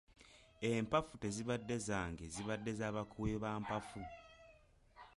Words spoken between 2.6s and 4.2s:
za bakubi ba mpafu.